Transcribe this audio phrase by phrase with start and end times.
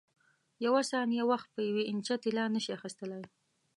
[0.65, 3.23] یوه ثانیه وخت په یوې انچه طلا نه شې اخیستلای.